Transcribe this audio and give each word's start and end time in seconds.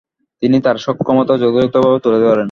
তিনি 0.43 0.57
তার 0.61 0.77
সক্ষমতা 0.77 1.33
যথাযথভাবে 1.37 1.99
তুলে 1.99 2.19
ধরেন। 2.19 2.39